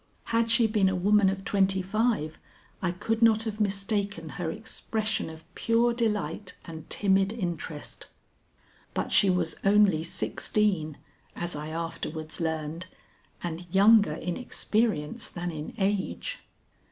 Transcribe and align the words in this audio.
Had 0.33 0.49
she 0.49 0.65
been 0.65 0.89
a 0.89 0.95
woman 0.95 1.29
of 1.29 1.45
twenty 1.45 1.83
five 1.83 2.39
I 2.81 2.91
could 2.91 3.21
not 3.21 3.43
have 3.43 3.59
mistaken 3.61 4.29
her 4.29 4.49
expression 4.49 5.29
of 5.29 5.43
pure 5.53 5.93
delight 5.93 6.55
and 6.65 6.89
timid 6.89 7.31
interest, 7.31 8.07
but 8.95 9.11
she 9.11 9.29
was 9.29 9.57
only 9.63 10.03
sixteen, 10.03 10.97
as 11.35 11.55
I 11.55 11.67
afterwards 11.69 12.41
learned, 12.41 12.87
and 13.43 13.67
younger 13.69 14.13
in 14.15 14.37
experience 14.37 15.27
than 15.29 15.51
in 15.51 15.75
age. 15.77 16.39